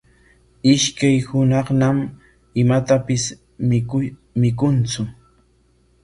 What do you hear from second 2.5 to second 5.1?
imatapis mikuntsu.